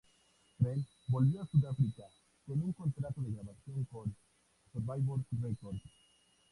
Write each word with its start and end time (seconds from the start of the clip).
Tree 0.57 0.83
volvió 1.09 1.43
a 1.43 1.45
Sudáfrica 1.45 2.05
con 2.47 2.59
un 2.63 2.73
contrato 2.73 3.21
de 3.21 3.33
grabación 3.33 3.85
con 3.85 4.15
Survivor 4.73 5.21
Records. 5.39 5.83